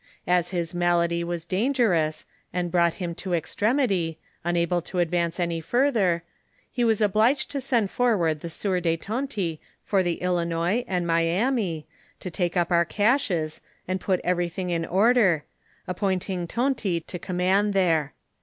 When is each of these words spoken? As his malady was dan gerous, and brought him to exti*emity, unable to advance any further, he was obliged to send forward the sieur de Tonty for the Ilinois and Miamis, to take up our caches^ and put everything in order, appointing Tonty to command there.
As 0.25 0.49
his 0.49 0.73
malady 0.73 1.23
was 1.23 1.45
dan 1.45 1.75
gerous, 1.75 2.25
and 2.51 2.71
brought 2.71 2.95
him 2.95 3.13
to 3.13 3.37
exti*emity, 3.39 4.17
unable 4.43 4.81
to 4.81 4.97
advance 4.97 5.39
any 5.39 5.61
further, 5.61 6.23
he 6.71 6.83
was 6.83 7.01
obliged 7.01 7.51
to 7.51 7.61
send 7.61 7.91
forward 7.91 8.39
the 8.39 8.49
sieur 8.49 8.79
de 8.79 8.97
Tonty 8.97 9.59
for 9.83 10.01
the 10.01 10.17
Ilinois 10.23 10.85
and 10.87 11.05
Miamis, 11.05 11.83
to 12.19 12.31
take 12.31 12.57
up 12.57 12.71
our 12.71 12.83
caches^ 12.83 13.61
and 13.87 14.01
put 14.01 14.19
everything 14.23 14.71
in 14.71 14.85
order, 14.87 15.43
appointing 15.87 16.47
Tonty 16.47 16.99
to 17.05 17.19
command 17.19 17.73
there. 17.75 18.13